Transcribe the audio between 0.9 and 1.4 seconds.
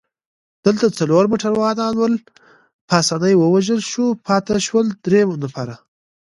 څلور